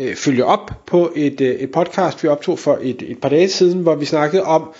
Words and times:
øh, 0.00 0.14
følge 0.14 0.44
op 0.44 0.70
på 0.86 1.12
et, 1.16 1.40
øh, 1.40 1.48
et 1.48 1.70
podcast, 1.70 2.22
vi 2.22 2.28
optog 2.28 2.58
for 2.58 2.78
et, 2.82 3.02
et 3.08 3.18
par 3.20 3.28
dage 3.28 3.48
siden, 3.48 3.78
hvor 3.78 3.94
vi 3.94 4.04
snakkede 4.04 4.42
om, 4.42 4.74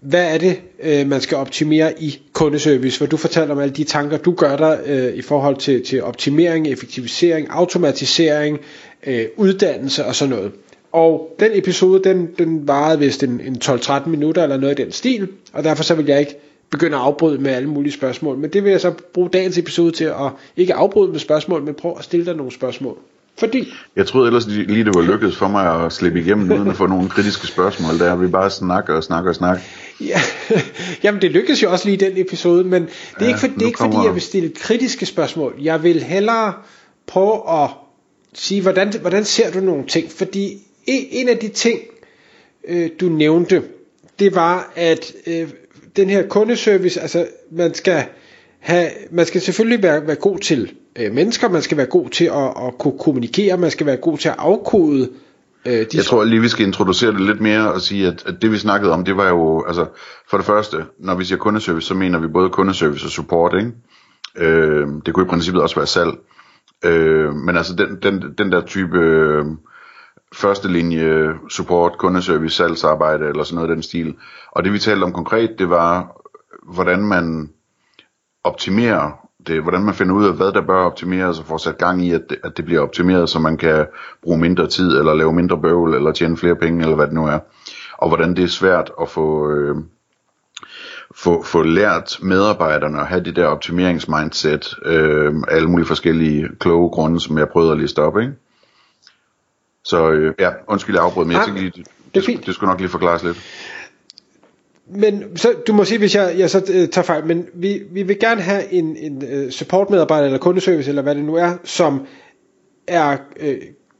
hvad 0.00 0.34
er 0.34 0.38
det, 0.38 0.60
øh, 0.82 1.08
man 1.08 1.20
skal 1.20 1.36
optimere 1.36 2.02
i 2.02 2.20
kundeservice, 2.32 2.98
hvor 2.98 3.06
du 3.06 3.16
fortalte 3.16 3.52
om 3.52 3.58
alle 3.58 3.74
de 3.74 3.84
tanker, 3.84 4.16
du 4.16 4.32
gør 4.32 4.56
dig 4.56 4.80
øh, 4.86 5.14
i 5.14 5.22
forhold 5.22 5.56
til, 5.56 5.84
til 5.84 6.02
optimering, 6.02 6.68
effektivisering, 6.68 7.46
automatisering, 7.50 8.58
øh, 9.06 9.26
uddannelse 9.36 10.04
og 10.04 10.14
sådan 10.14 10.34
noget. 10.34 10.52
Og 10.92 11.36
den 11.40 11.50
episode, 11.54 12.02
den, 12.04 12.28
den 12.38 12.68
varede 12.68 12.98
vist 12.98 13.22
en, 13.22 13.40
en 13.40 13.60
12-13 13.64 14.08
minutter 14.08 14.42
eller 14.42 14.56
noget 14.56 14.78
i 14.78 14.82
den 14.82 14.92
stil, 14.92 15.28
og 15.52 15.64
derfor 15.64 15.82
så 15.82 15.94
vil 15.94 16.06
jeg 16.06 16.20
ikke 16.20 16.36
begynde 16.70 16.96
at 16.96 17.02
afbryde 17.02 17.38
med 17.38 17.50
alle 17.50 17.68
mulige 17.68 17.92
spørgsmål. 17.92 18.38
Men 18.38 18.50
det 18.50 18.64
vil 18.64 18.70
jeg 18.70 18.80
så 18.80 18.92
bruge 19.14 19.28
dagens 19.28 19.58
episode 19.58 19.92
til 19.92 20.04
at 20.04 20.30
ikke 20.56 20.74
afbryde 20.74 21.12
med 21.12 21.18
spørgsmål, 21.18 21.62
men 21.62 21.74
prøve 21.74 21.98
at 21.98 22.04
stille 22.04 22.26
dig 22.26 22.36
nogle 22.36 22.52
spørgsmål. 22.52 22.98
Fordi... 23.38 23.72
Jeg 23.96 24.06
troede 24.06 24.26
ellers 24.26 24.46
lige, 24.46 24.84
det 24.84 24.94
var 24.94 25.02
lykkedes 25.02 25.36
for 25.36 25.48
mig 25.48 25.84
at 25.84 25.92
slippe 25.92 26.20
igennem 26.20 26.52
uden 26.52 26.68
at 26.68 26.76
få 26.76 26.86
nogle 26.86 27.08
kritiske 27.08 27.46
spørgsmål. 27.46 27.98
Der 27.98 28.16
vi 28.16 28.26
bare 28.26 28.50
snakker 28.50 28.94
og 28.94 29.04
snakker 29.04 29.30
og 29.30 29.34
snakker. 29.34 29.62
Ja, 30.00 30.20
jamen 31.04 31.22
det 31.22 31.30
lykkedes 31.30 31.62
jo 31.62 31.72
også 31.72 31.88
lige 31.88 31.96
i 31.96 32.10
den 32.10 32.18
episode, 32.18 32.64
men 32.64 32.82
det 32.82 32.90
er 33.18 33.24
ja, 33.24 33.26
ikke, 33.26 33.40
for, 33.40 33.46
det 33.46 33.62
er 33.62 33.66
ikke 33.66 33.78
fordi, 33.78 33.96
jeg 34.04 34.14
vil 34.14 34.22
stille 34.22 34.52
kritiske 34.60 35.06
spørgsmål. 35.06 35.54
Jeg 35.60 35.82
vil 35.82 36.02
hellere 36.02 36.52
prøve 37.06 37.62
at 37.62 37.70
sige, 38.34 38.62
hvordan, 38.62 38.92
hvordan 39.00 39.24
ser 39.24 39.52
du 39.52 39.60
nogle 39.60 39.86
ting? 39.86 40.10
Fordi 40.12 40.58
en 40.86 41.28
af 41.28 41.38
de 41.38 41.48
ting, 41.48 41.80
øh, 42.68 42.90
du 43.00 43.08
nævnte, 43.08 43.62
det 44.18 44.34
var, 44.34 44.72
at 44.76 45.12
øh, 45.26 45.48
den 45.96 46.10
her 46.10 46.28
kundeservice, 46.28 47.00
altså 47.00 47.26
man 47.50 47.74
skal 47.74 48.04
have, 48.58 48.90
man 49.10 49.26
skal 49.26 49.40
selvfølgelig 49.40 49.82
være, 49.82 50.06
være 50.06 50.16
god 50.16 50.38
til 50.38 50.72
øh, 50.98 51.12
mennesker, 51.12 51.48
man 51.48 51.62
skal 51.62 51.76
være 51.76 51.86
god 51.86 52.10
til 52.10 52.24
at, 52.24 52.66
at 52.66 52.78
kunne 52.78 52.98
kommunikere, 52.98 53.56
man 53.56 53.70
skal 53.70 53.86
være 53.86 53.96
god 53.96 54.18
til 54.18 54.28
at 54.28 54.34
afkode 54.38 55.08
øh, 55.66 55.72
de 55.72 55.86
Jeg 55.94 56.04
tror 56.04 56.24
lige, 56.24 56.40
vi 56.40 56.48
skal 56.48 56.66
introducere 56.66 57.12
det 57.12 57.20
lidt 57.20 57.40
mere 57.40 57.72
og 57.72 57.80
sige, 57.80 58.06
at, 58.06 58.26
at 58.26 58.42
det 58.42 58.52
vi 58.52 58.58
snakkede 58.58 58.92
om, 58.92 59.04
det 59.04 59.16
var 59.16 59.28
jo, 59.28 59.64
altså 59.64 59.86
for 60.30 60.36
det 60.36 60.46
første, 60.46 60.84
når 60.98 61.14
vi 61.14 61.24
siger 61.24 61.38
kundeservice, 61.38 61.86
så 61.86 61.94
mener 61.94 62.18
vi 62.18 62.26
både 62.26 62.50
kundeservice 62.50 63.06
og 63.06 63.10
support, 63.10 63.54
ikke? 63.58 63.72
Øh, 64.36 64.88
det 65.06 65.14
kunne 65.14 65.26
i 65.26 65.28
princippet 65.28 65.62
også 65.62 65.76
være 65.76 65.86
salg. 65.86 66.12
Øh, 66.84 67.34
men 67.34 67.56
altså 67.56 67.74
den, 67.74 67.98
den, 68.02 68.34
den 68.38 68.52
der 68.52 68.60
type 68.60 68.98
øh, 68.98 69.44
første 70.34 70.68
linje 70.68 71.32
support, 71.50 71.98
kundeservice, 71.98 72.56
salgsarbejde 72.56 73.28
eller 73.28 73.44
sådan 73.44 73.54
noget 73.54 73.70
af 73.70 73.74
den 73.74 73.82
stil. 73.82 74.14
Og 74.52 74.64
det 74.64 74.72
vi 74.72 74.78
talte 74.78 75.04
om 75.04 75.12
konkret, 75.12 75.58
det 75.58 75.70
var, 75.70 76.20
hvordan 76.74 76.98
man 76.98 77.50
optimerer 78.44 79.25
det, 79.46 79.62
hvordan 79.62 79.82
man 79.82 79.94
finder 79.94 80.14
ud 80.14 80.26
af, 80.26 80.34
hvad 80.34 80.52
der 80.52 80.60
bør 80.60 80.84
optimeres, 80.84 81.38
og 81.38 81.46
får 81.46 81.58
sat 81.58 81.78
gang 81.78 82.04
i, 82.04 82.12
at 82.12 82.22
det, 82.30 82.38
at 82.44 82.56
det 82.56 82.64
bliver 82.64 82.80
optimeret, 82.80 83.28
så 83.28 83.38
man 83.38 83.56
kan 83.56 83.86
bruge 84.22 84.38
mindre 84.38 84.66
tid, 84.66 84.98
eller 84.98 85.14
lave 85.14 85.32
mindre 85.32 85.60
bøvl, 85.60 85.94
eller 85.94 86.12
tjene 86.12 86.36
flere 86.36 86.56
penge, 86.56 86.82
eller 86.82 86.96
hvad 86.96 87.06
det 87.06 87.14
nu 87.14 87.26
er. 87.26 87.38
Og 87.98 88.08
hvordan 88.08 88.36
det 88.36 88.44
er 88.44 88.48
svært 88.48 88.90
at 89.00 89.08
få, 89.08 89.50
øh, 89.50 89.76
få, 91.14 91.42
få 91.42 91.62
lært 91.62 92.18
medarbejderne 92.22 93.00
at 93.00 93.06
have 93.06 93.24
det 93.24 93.36
der 93.36 93.46
optimeringsmindset, 93.46 94.74
øh, 94.84 95.34
alle 95.48 95.68
mulige 95.68 95.86
forskellige 95.86 96.48
kloge 96.60 96.90
grunde, 96.90 97.20
som 97.20 97.38
jeg 97.38 97.48
prøvede 97.48 97.72
at 97.72 97.78
liste 97.78 98.02
op, 98.02 98.18
ikke? 98.18 98.32
Så 99.84 100.10
øh, 100.10 100.34
ja, 100.38 100.50
undskyld, 100.68 100.94
jeg 100.94 101.04
afbrød, 101.04 101.24
men 101.24 101.36
jeg 101.36 101.42
tænkte 101.44 101.64
det, 101.64 101.74
det, 102.14 102.26
det, 102.26 102.46
det 102.46 102.54
skulle 102.54 102.70
nok 102.70 102.80
lige 102.80 102.90
forklares 102.90 103.24
lidt 103.24 103.36
men 104.90 105.36
så, 105.36 105.54
du 105.66 105.72
må 105.72 105.84
sige, 105.84 105.98
hvis 105.98 106.14
jeg, 106.14 106.34
jeg 106.38 106.50
så 106.50 106.58
øh, 106.72 106.88
tager 106.88 107.04
fejl, 107.04 107.26
men 107.26 107.46
vi, 107.54 107.82
vi 107.90 108.02
vil 108.02 108.18
gerne 108.18 108.40
have 108.40 108.72
en, 108.72 108.96
en 108.96 109.24
øh, 109.30 109.50
supportmedarbejder 109.50 110.26
eller 110.26 110.38
kundeservice, 110.38 110.88
eller 110.88 111.02
hvad 111.02 111.14
det 111.14 111.24
nu 111.24 111.34
er, 111.34 111.52
som 111.64 112.06
er 112.86 113.16
øh, 113.40 113.58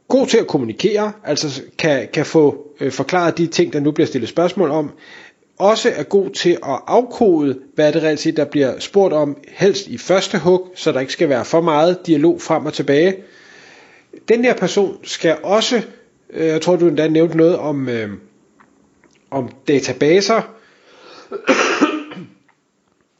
god 0.08 0.26
til 0.26 0.38
at 0.38 0.46
kommunikere, 0.46 1.12
altså 1.24 1.62
kan, 1.78 2.08
kan 2.12 2.26
få 2.26 2.66
øh, 2.80 2.92
forklaret 2.92 3.38
de 3.38 3.46
ting, 3.46 3.72
der 3.72 3.80
nu 3.80 3.90
bliver 3.90 4.06
stillet 4.06 4.28
spørgsmål 4.28 4.70
om, 4.70 4.90
også 5.58 5.92
er 5.96 6.02
god 6.02 6.30
til 6.30 6.50
at 6.50 6.80
afkode, 6.86 7.58
hvad 7.74 7.92
det 7.92 8.02
reelt 8.02 8.20
set, 8.20 8.36
der 8.36 8.44
bliver 8.44 8.78
spurgt 8.78 9.14
om, 9.14 9.36
helst 9.48 9.86
i 9.86 9.98
første 9.98 10.38
hug, 10.38 10.68
så 10.74 10.92
der 10.92 11.00
ikke 11.00 11.12
skal 11.12 11.28
være 11.28 11.44
for 11.44 11.60
meget 11.60 12.06
dialog 12.06 12.40
frem 12.40 12.66
og 12.66 12.72
tilbage. 12.72 13.16
Den 14.28 14.44
der 14.44 14.54
person 14.54 14.96
skal 15.04 15.36
også, 15.42 15.82
øh, 16.30 16.46
jeg 16.46 16.60
tror 16.60 16.76
du 16.76 16.88
endda 16.88 17.08
nævnte 17.08 17.36
noget 17.36 17.56
om, 17.56 17.88
øh, 17.88 18.10
om 19.30 19.48
databaser, 19.68 20.55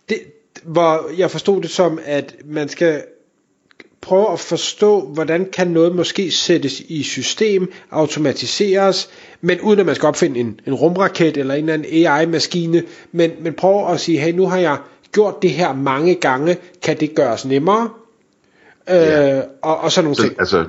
det, 0.09 0.19
hvor 0.62 1.11
jeg 1.19 1.31
forstod 1.31 1.62
det 1.62 1.71
som, 1.71 1.99
at 2.05 2.34
man 2.44 2.69
skal 2.69 3.03
prøve 4.00 4.33
at 4.33 4.41
forstå, 4.41 5.00
hvordan 5.00 5.49
kan 5.53 5.67
noget 5.67 5.97
måske 5.97 6.31
sættes 6.31 6.81
i 6.81 7.03
system, 7.03 7.72
automatiseres, 7.91 9.11
men 9.41 9.61
uden 9.61 9.81
at 9.81 9.87
man 9.87 9.95
skal 9.95 10.06
opfinde 10.06 10.41
en, 10.41 10.61
en 10.66 10.75
rumraket 10.75 11.37
eller 11.37 11.55
en 11.55 11.69
eller 11.69 11.75
anden 11.75 12.06
AI-maskine, 12.06 12.83
men, 13.12 13.31
men 13.41 13.55
prøve 13.55 13.91
at 13.91 14.00
sige, 14.00 14.19
hey, 14.19 14.33
nu 14.33 14.47
har 14.47 14.56
jeg 14.56 14.78
gjort 15.12 15.43
det 15.43 15.50
her 15.50 15.75
mange 15.75 16.15
gange, 16.15 16.56
kan 16.83 17.00
det 17.00 17.15
gøres 17.15 17.45
nemmere? 17.45 17.91
Ja. 18.89 19.39
Øh, 19.39 19.45
og, 19.62 19.81
og 19.81 19.93
sådan 19.93 20.05
nogle 20.05 20.16
så, 20.16 20.22
ting. 20.22 20.34
Altså, 20.39 20.65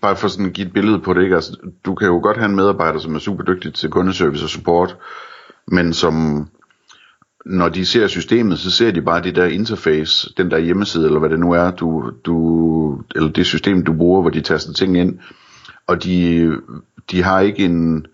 bare 0.00 0.16
for 0.16 0.28
sådan 0.28 0.46
at 0.46 0.52
give 0.52 0.66
et 0.66 0.72
billede 0.72 1.00
på 1.00 1.14
det, 1.14 1.22
ikke? 1.22 1.34
Altså, 1.34 1.56
du 1.84 1.94
kan 1.94 2.06
jo 2.06 2.20
godt 2.22 2.36
have 2.36 2.48
en 2.48 2.56
medarbejder, 2.56 2.98
som 2.98 3.14
er 3.14 3.18
super 3.18 3.44
dygtig 3.44 3.74
til 3.74 3.90
kundeservice 3.90 4.44
og 4.44 4.50
support, 4.50 4.96
men 5.66 5.92
som 5.92 6.46
når 7.46 7.68
de 7.68 7.86
ser 7.86 8.06
systemet, 8.06 8.58
så 8.58 8.70
ser 8.70 8.90
de 8.90 9.02
bare 9.02 9.22
det 9.22 9.36
der 9.36 9.44
interface, 9.44 10.32
den 10.36 10.50
der 10.50 10.58
hjemmeside, 10.58 11.06
eller 11.06 11.18
hvad 11.18 11.30
det 11.30 11.40
nu 11.40 11.52
er, 11.52 11.70
du, 11.70 12.10
du, 12.24 13.02
eller 13.14 13.30
det 13.30 13.46
system, 13.46 13.84
du 13.84 13.92
bruger, 13.92 14.20
hvor 14.20 14.30
de 14.30 14.40
taster 14.40 14.72
ting 14.72 14.98
ind, 14.98 15.18
og 15.86 16.04
de, 16.04 16.52
de 17.10 17.22
har 17.22 17.40
ikke 17.40 17.64
en, 17.64 18.06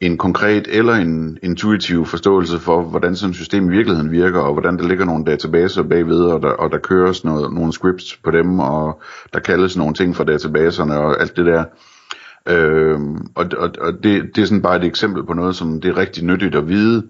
en 0.00 0.18
konkret 0.18 0.68
eller 0.70 0.94
en 0.94 1.38
intuitiv 1.42 2.06
forståelse 2.06 2.58
for, 2.58 2.82
hvordan 2.82 3.16
sådan 3.16 3.30
et 3.30 3.36
system 3.36 3.70
i 3.70 3.76
virkeligheden 3.76 4.10
virker, 4.10 4.40
og 4.40 4.52
hvordan 4.52 4.78
der 4.78 4.88
ligger 4.88 5.04
nogle 5.04 5.24
databaser 5.24 5.82
bagved, 5.82 6.20
og 6.20 6.42
der, 6.42 6.48
og 6.48 6.70
der 6.70 6.78
køres 6.78 7.24
noget, 7.24 7.52
nogle 7.52 7.72
scripts 7.72 8.16
på 8.24 8.30
dem, 8.30 8.58
og 8.58 9.02
der 9.32 9.40
kaldes 9.40 9.76
nogle 9.76 9.94
ting 9.94 10.16
fra 10.16 10.24
databaserne, 10.24 10.98
og 10.98 11.20
alt 11.20 11.36
det 11.36 11.46
der. 11.46 11.64
Øhm, 12.48 13.16
og 13.34 13.46
og, 13.58 13.70
og 13.80 13.92
det, 14.02 14.36
det 14.36 14.42
er 14.42 14.46
sådan 14.46 14.62
bare 14.62 14.76
et 14.76 14.84
eksempel 14.84 15.26
på 15.26 15.32
noget, 15.32 15.56
som 15.56 15.80
det 15.80 15.88
er 15.88 15.96
rigtig 15.96 16.24
nyttigt 16.24 16.54
at 16.54 16.68
vide, 16.68 17.02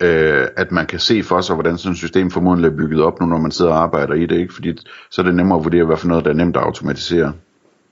øh, 0.00 0.46
at 0.56 0.72
man 0.72 0.86
kan 0.86 0.98
se 0.98 1.22
for 1.22 1.40
sig, 1.40 1.54
hvordan 1.54 1.78
sådan 1.78 1.92
et 1.92 1.98
system 1.98 2.30
formodentlig 2.30 2.68
er 2.68 2.76
bygget 2.76 3.02
op 3.02 3.20
nu, 3.20 3.26
når 3.26 3.38
man 3.38 3.50
sidder 3.50 3.70
og 3.70 3.82
arbejder 3.82 4.14
i 4.14 4.26
det, 4.26 4.38
ikke? 4.38 4.54
fordi 4.54 4.78
så 5.10 5.20
er 5.20 5.24
det 5.24 5.34
nemmere 5.34 5.58
at 5.58 5.64
vurdere, 5.64 5.84
hvad 5.84 5.96
for 5.96 6.08
noget, 6.08 6.24
der 6.24 6.30
er 6.30 6.34
nemt 6.34 6.56
at 6.56 6.62
automatisere. 6.62 7.32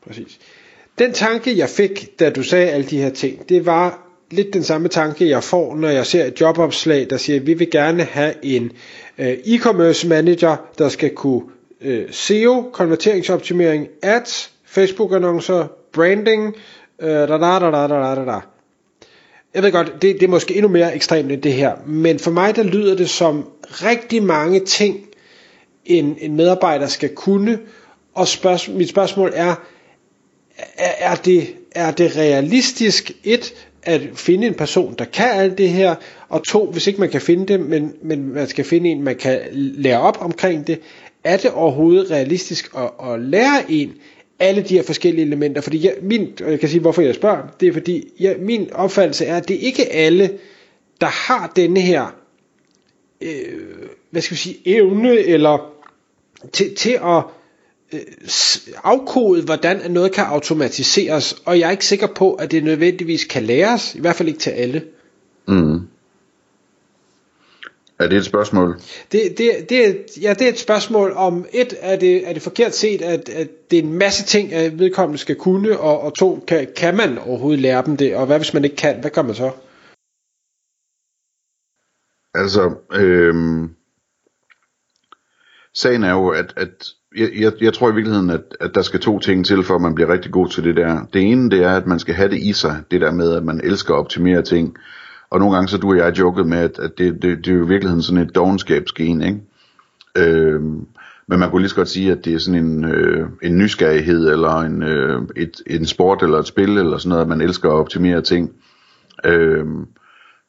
Præcis. 0.07 0.39
Den 0.99 1.13
tanke, 1.13 1.59
jeg 1.59 1.69
fik, 1.69 2.21
da 2.21 2.31
du 2.31 2.43
sagde 2.43 2.71
alle 2.71 2.87
de 2.87 2.99
her 2.99 3.11
ting, 3.11 3.49
det 3.49 3.67
var 3.67 3.99
lidt 4.31 4.55
den 4.55 4.63
samme 4.63 4.89
tanke, 4.89 5.29
jeg 5.29 5.43
får, 5.45 5.77
når 5.77 5.89
jeg 5.89 6.07
ser 6.07 6.25
et 6.25 6.41
jobopslag, 6.41 7.07
der 7.11 7.17
siger, 7.17 7.41
at 7.41 7.47
vi 7.47 7.55
vil 7.55 7.71
gerne 7.71 8.03
have 8.03 8.35
en 8.43 8.73
øh, 9.19 9.33
e-commerce 9.33 10.09
manager, 10.09 10.57
der 10.79 10.89
skal 10.89 11.11
kunne 11.11 11.43
øh, 11.81 12.05
SEO, 12.11 12.71
konverteringsoptimering, 12.73 13.87
ads, 14.03 14.53
Facebook-annoncer, 14.65 15.67
branding, 15.93 16.55
øh, 17.03 17.09
da, 17.09 17.27
da, 17.27 17.37
da, 17.37 17.71
da, 17.71 17.87
da, 17.87 18.15
da, 18.15 18.25
da 18.25 18.41
jeg 19.55 19.63
ved 19.63 19.73
godt, 19.73 19.93
det, 20.03 20.03
det 20.03 20.23
er 20.23 20.29
måske 20.29 20.55
endnu 20.55 20.69
mere 20.69 20.95
ekstremt 20.95 21.33
end 21.33 21.43
det 21.43 21.53
her, 21.53 21.73
men 21.87 22.19
for 22.19 22.31
mig 22.31 22.57
der 22.57 22.63
lyder 22.63 22.97
det 22.97 23.11
som 23.11 23.45
rigtig 23.69 24.23
mange 24.23 24.61
ting, 24.65 24.97
en, 25.85 26.17
en 26.21 26.37
medarbejder 26.37 26.87
skal 26.87 27.09
kunne, 27.09 27.59
og 28.15 28.29
spørg, 28.29 28.77
mit 28.77 28.89
spørgsmål 28.89 29.33
er, 29.35 29.55
er, 30.79 30.93
er, 30.99 31.15
det, 31.15 31.55
er 31.73 31.91
det 31.91 32.17
realistisk 32.17 33.13
et, 33.25 33.55
at 33.83 34.03
finde 34.15 34.47
en 34.47 34.55
person, 34.55 34.95
der 34.99 35.05
kan 35.05 35.31
alt 35.31 35.59
det 35.59 35.69
her, 35.69 35.95
og 36.29 36.45
to, 36.45 36.71
hvis 36.71 36.87
ikke 36.87 37.01
man 37.01 37.11
kan 37.11 37.21
finde 37.21 37.47
det, 37.47 37.61
men, 37.61 37.93
men 38.03 38.33
man 38.33 38.49
skal 38.49 38.65
finde 38.65 38.91
en, 38.91 39.03
man 39.03 39.17
kan 39.17 39.41
lære 39.53 40.01
op 40.01 40.19
omkring 40.21 40.67
det, 40.67 40.81
er 41.25 41.37
det 41.37 41.51
overhovedet 41.51 42.11
realistisk 42.11 42.75
at, 42.77 43.09
at 43.11 43.21
lære 43.21 43.71
en, 43.73 43.93
alle 44.39 44.63
de 44.63 44.75
her 44.75 44.83
forskellige 44.83 45.27
elementer, 45.27 45.61
fordi 45.61 45.87
jeg, 45.87 45.95
min, 46.03 46.33
og 46.45 46.51
jeg 46.51 46.61
kan 46.61 46.69
sige, 46.69 46.81
hvorfor 46.81 47.03
jeg 47.03 47.15
spørger, 47.15 47.43
det 47.61 47.69
er 47.69 47.73
fordi, 47.73 48.09
jeg, 48.21 48.37
min 48.41 48.73
opfattelse 48.73 49.25
er, 49.25 49.37
at 49.37 49.49
det 49.49 49.57
er 49.57 49.61
ikke 49.61 49.93
alle, 49.93 50.31
der 51.01 51.07
har 51.07 51.53
denne 51.57 51.81
her, 51.81 52.15
øh, 53.21 53.29
hvad 54.11 54.23
skal 54.23 54.35
vi 54.35 54.39
sige, 54.39 54.59
evne, 54.65 55.19
eller 55.19 55.73
til, 56.53 56.75
til 56.75 56.99
at 57.03 57.23
øh, 57.93 58.01
afkode, 58.85 59.43
hvordan 59.43 59.91
noget 59.91 60.13
kan 60.13 60.25
automatiseres, 60.25 61.37
og 61.45 61.59
jeg 61.59 61.67
er 61.67 61.71
ikke 61.71 61.87
sikker 61.87 62.07
på, 62.07 62.35
at 62.35 62.51
det 62.51 62.65
nødvendigvis 62.65 63.25
kan 63.25 63.43
læres, 63.43 63.95
i 63.95 64.01
hvert 64.01 64.17
fald 64.17 64.29
ikke 64.29 64.41
til 64.41 64.51
alle. 64.51 64.83
Mm. 65.49 65.78
Er 68.01 68.09
det 68.09 68.19
et 68.19 68.25
spørgsmål? 68.25 68.81
Det, 69.13 69.39
det, 69.39 69.51
det, 69.69 69.89
er, 69.89 69.93
ja, 70.21 70.35
det 70.35 70.43
er 70.43 70.49
et 70.49 70.59
spørgsmål 70.59 71.13
om, 71.13 71.47
et, 71.53 71.75
er 71.81 71.97
det, 71.97 72.29
er 72.29 72.33
det 72.33 72.43
forkert 72.43 72.75
set, 72.75 73.03
at, 73.03 73.29
at 73.29 73.71
det 73.71 73.79
er 73.79 73.83
en 73.83 73.93
masse 73.93 74.25
ting, 74.25 74.53
at 74.53 74.79
vedkommende 74.79 75.19
skal 75.19 75.37
kunne, 75.37 75.79
og, 75.79 76.01
og 76.01 76.15
to, 76.15 76.45
kan, 76.49 76.69
kan 76.77 76.97
man 76.97 77.19
overhovedet 77.19 77.61
lære 77.61 77.83
dem 77.87 77.97
det, 77.97 78.17
og 78.17 78.27
hvad 78.27 78.39
hvis 78.39 78.55
man 78.55 78.65
ikke 78.65 78.77
kan, 78.77 79.01
hvad 79.01 79.11
gør 79.11 79.23
man 79.23 79.35
så? 79.35 79.51
Altså, 82.35 82.75
øhm, 82.93 83.71
sagen 85.75 86.05
er 86.05 86.11
jo, 86.13 86.29
at, 86.29 86.53
at 86.57 86.89
jeg, 87.17 87.31
jeg, 87.39 87.53
jeg 87.61 87.75
tror 87.75 87.91
i 87.91 87.95
virkeligheden, 87.95 88.31
at, 88.31 88.43
at 88.61 88.71
der 88.75 88.83
skal 88.83 89.01
to 89.01 89.19
ting 89.19 89.47
til, 89.47 89.65
for 89.65 89.75
at 89.75 89.81
man 89.81 89.95
bliver 89.95 90.13
rigtig 90.13 90.33
god 90.33 90.49
til 90.49 90.65
det 90.65 90.77
der. 90.77 91.07
Det 91.13 91.23
ene, 91.23 91.51
det 91.51 91.63
er, 91.63 91.77
at 91.77 91.87
man 91.87 91.99
skal 91.99 92.15
have 92.15 92.31
det 92.31 92.39
i 92.43 92.53
sig, 92.53 92.83
det 92.91 93.01
der 93.01 93.13
med, 93.13 93.35
at 93.35 93.45
man 93.45 93.61
elsker 93.65 93.95
at 93.95 93.99
optimere 93.99 94.43
ting. 94.43 94.77
Og 95.31 95.39
nogle 95.39 95.55
gange 95.55 95.69
så 95.69 95.79
du 95.79 95.91
og 95.91 95.97
jeg 95.97 96.19
joket 96.19 96.47
med, 96.47 96.59
at, 96.59 96.79
at 96.79 96.99
det, 96.99 97.23
det, 97.23 97.39
det 97.39 97.49
er 97.49 97.55
jo 97.55 97.65
i 97.65 97.69
virkeligheden 97.69 98.03
sådan 98.03 98.23
et 98.23 98.35
dogenskabsgen, 98.35 99.23
ikke? 99.23 99.41
Øhm, 100.17 100.87
men 101.27 101.39
man 101.39 101.51
kunne 101.51 101.63
lige 101.63 101.69
så 101.69 101.77
godt 101.77 101.89
sige, 101.89 102.13
at 102.13 102.25
det 102.25 102.35
er 102.35 102.39
sådan 102.39 102.65
en, 102.65 102.85
øh, 102.85 103.29
en 103.43 103.59
nysgerrighed, 103.59 104.31
eller 104.31 104.61
en, 104.61 104.83
øh, 104.83 105.23
et, 105.37 105.63
en 105.67 105.87
sport, 105.87 106.23
eller 106.23 106.39
et 106.39 106.47
spil, 106.47 106.79
eller 106.79 106.99
sådan 106.99 107.09
noget, 107.09 107.23
at 107.23 107.29
man 107.29 107.41
elsker 107.41 107.69
at 107.69 107.75
optimere 107.75 108.23
ting. 108.23 108.53
Øhm, 109.25 109.87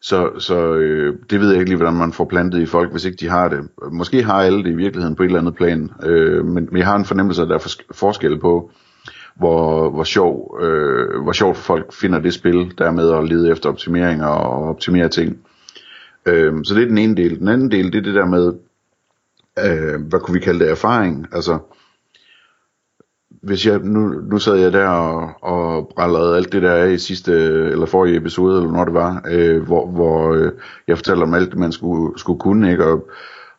så, 0.02 0.30
så 0.40 0.74
øh, 0.74 1.18
det 1.30 1.40
ved 1.40 1.50
jeg 1.50 1.60
ikke 1.60 1.70
lige, 1.70 1.78
hvordan 1.78 1.94
man 1.98 2.14
får 2.14 2.26
plantet 2.26 2.62
i 2.62 2.66
folk, 2.66 2.92
hvis 2.92 3.06
ikke 3.06 3.18
de 3.18 3.30
har 3.30 3.50
det. 3.50 3.60
Måske 3.92 4.24
har 4.24 4.42
alle 4.42 4.64
det 4.64 4.70
i 4.70 4.76
virkeligheden 4.76 5.16
på 5.16 5.24
et 5.24 5.28
eller 5.28 5.40
andet 5.40 5.56
plan, 5.56 5.92
øh, 6.04 6.46
men, 6.46 6.68
men 6.72 6.78
jeg 6.78 6.86
har 6.86 6.96
en 6.96 7.06
fornemmelse 7.06 7.42
af, 7.42 7.46
at 7.46 7.50
der 7.50 7.56
er 7.56 7.76
forskel 7.92 8.40
på, 8.40 8.72
hvor, 9.40 9.90
hvor, 9.90 10.04
sjov, 10.04 10.58
øh, 10.62 11.22
hvor 11.22 11.32
sjovt 11.32 11.58
folk 11.58 11.94
finder 11.94 12.20
det 12.20 12.34
spil, 12.34 12.74
der 12.78 12.92
med 12.92 13.12
at 13.12 13.30
lede 13.30 13.52
efter 13.52 13.70
optimeringer 13.70 14.28
og 14.28 14.70
optimere 14.70 15.10
ting. 15.10 15.38
Øh, 16.26 16.54
så 16.64 16.76
det 16.76 16.84
er 16.84 16.88
den 16.88 16.98
ene 16.98 17.16
del. 17.16 17.40
Den 17.40 17.48
anden 17.48 17.72
del, 17.72 17.94
det 17.94 17.98
er 17.98 18.02
det 18.02 18.16
der 18.16 18.26
med, 18.26 18.54
øh, 19.66 20.02
hvad 20.02 20.20
kunne 20.20 20.34
vi 20.34 20.40
kalde 20.40 20.60
det, 20.60 20.72
erfaring. 20.72 21.28
Altså, 21.32 21.60
hvis 23.42 23.68
jeg, 23.68 23.80
nu, 23.80 24.08
nu 24.08 24.40
sad 24.40 24.56
jeg 24.56 24.74
der 24.74 24.88
og, 24.88 25.32
og 25.42 25.92
brællede 25.96 26.36
alt 26.36 26.52
det 26.52 26.62
der 26.62 26.74
af 26.74 26.92
i 26.92 26.98
sidste, 26.98 27.32
eller 27.72 27.86
forrige 27.86 28.18
episode, 28.18 28.58
eller 28.58 28.72
når 28.72 28.86
det 28.86 28.94
var, 28.94 29.26
øh, 29.32 29.64
hvor, 29.64 29.88
hvor 29.88 30.34
øh, 30.34 30.52
jeg 30.88 30.98
fortalte 30.98 31.24
om 31.24 31.34
alt 31.34 31.50
det, 31.50 31.60
man 31.60 31.72
skulle, 31.72 32.20
skulle 32.20 32.40
kunne, 32.40 32.72
ikke? 32.72 32.86
Og, 32.86 33.10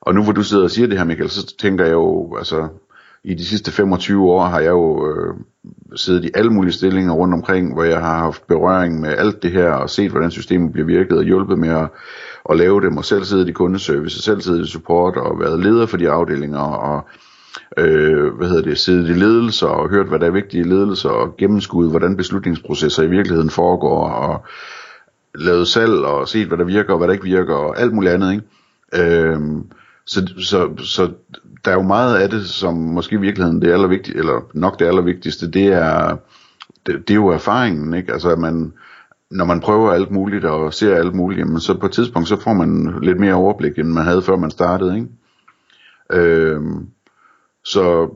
og 0.00 0.14
nu 0.14 0.22
hvor 0.22 0.32
du 0.32 0.42
sidder 0.42 0.64
og 0.64 0.70
siger 0.70 0.88
det 0.88 0.98
her, 0.98 1.04
Michael, 1.04 1.30
så 1.30 1.56
tænker 1.56 1.84
jeg 1.84 1.92
jo, 1.92 2.36
altså, 2.36 2.68
i 3.24 3.34
de 3.34 3.46
sidste 3.46 3.72
25 3.72 4.30
år 4.30 4.44
har 4.44 4.60
jeg 4.60 4.70
jo 4.70 5.10
øh, 5.10 5.34
siddet 5.96 6.24
i 6.24 6.30
alle 6.34 6.50
mulige 6.50 6.72
stillinger 6.72 7.12
rundt 7.12 7.34
omkring, 7.34 7.74
hvor 7.74 7.84
jeg 7.84 8.00
har 8.00 8.18
haft 8.18 8.46
berøring 8.46 9.00
med 9.00 9.10
alt 9.18 9.42
det 9.42 9.50
her, 9.52 9.70
og 9.70 9.90
set, 9.90 10.10
hvordan 10.10 10.30
systemet 10.30 10.72
bliver 10.72 10.86
virket, 10.86 11.18
og 11.18 11.24
hjulpet 11.24 11.58
med 11.58 11.68
at, 11.68 11.88
at 12.50 12.56
lave 12.56 12.80
dem, 12.80 12.96
og 12.96 13.04
selv 13.04 13.24
siddet 13.24 13.48
i 13.48 13.52
kundeservice, 13.52 14.18
og 14.18 14.22
selv 14.22 14.40
siddet 14.40 14.66
i 14.66 14.70
support, 14.70 15.16
og 15.16 15.40
været 15.40 15.60
leder 15.60 15.86
for 15.86 15.96
de 15.96 16.10
afdelinger, 16.10 16.60
og 16.60 17.08
øh, 17.78 18.34
hvad 18.34 18.48
hedder 18.48 18.62
det, 18.62 18.78
siddet 18.78 19.08
i 19.08 19.12
ledelse 19.12 19.66
og 19.66 19.90
hørt, 19.90 20.06
hvad 20.06 20.18
der 20.18 20.26
er 20.26 20.30
vigtige 20.30 20.62
ledelser, 20.62 20.78
ledelse 20.84 21.10
og 21.10 21.36
gennemskuddet, 21.36 21.92
hvordan 21.92 22.16
beslutningsprocesser 22.16 23.02
i 23.02 23.10
virkeligheden 23.10 23.50
foregår 23.50 24.08
og 24.08 24.44
lavet 25.34 25.68
salg 25.68 25.92
og 25.92 26.28
set, 26.28 26.48
hvad 26.48 26.58
der 26.58 26.64
virker 26.64 26.92
og 26.92 26.98
hvad 26.98 27.08
der 27.08 27.14
ikke 27.14 27.24
virker 27.24 27.54
og 27.54 27.80
alt 27.80 27.92
muligt 27.92 28.12
andet. 28.12 28.32
Ikke? 28.32 28.44
Øh, 28.94 29.40
så, 30.10 30.26
så, 30.38 30.76
så 30.76 31.12
der 31.64 31.70
er 31.70 31.74
jo 31.74 31.82
meget 31.82 32.16
af 32.16 32.30
det, 32.30 32.48
som 32.48 32.74
måske 32.74 33.14
i 33.14 33.20
virkeligheden 33.20 33.62
det 33.62 33.72
allervigtigste, 33.72 34.18
eller 34.18 34.50
nok 34.54 34.78
det 34.78 34.86
allervigtigste, 34.86 35.50
det 35.50 35.66
er, 35.66 36.16
det, 36.86 37.08
det 37.08 37.10
er 37.10 37.14
jo 37.14 37.28
erfaringen, 37.28 37.94
ikke? 37.94 38.12
Altså 38.12 38.30
at 38.30 38.38
man, 38.38 38.72
når 39.30 39.44
man 39.44 39.60
prøver 39.60 39.92
alt 39.92 40.10
muligt 40.10 40.44
og 40.44 40.74
ser 40.74 40.96
alt 40.96 41.14
muligt, 41.14 41.38
jamen, 41.38 41.60
så 41.60 41.74
på 41.74 41.86
et 41.86 41.92
tidspunkt, 41.92 42.28
så 42.28 42.40
får 42.40 42.52
man 42.52 42.98
lidt 43.02 43.20
mere 43.20 43.34
overblik, 43.34 43.78
end 43.78 43.88
man 43.88 44.04
havde 44.04 44.22
før 44.22 44.36
man 44.36 44.50
startede, 44.50 44.94
ikke? 44.94 45.08
Øhm, 46.12 46.86
så 47.64 48.10